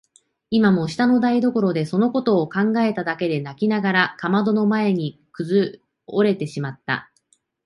[0.49, 7.11] 今も下の台所でそのことを考えただけで泣きながらかまどの前にくずおれてしまった。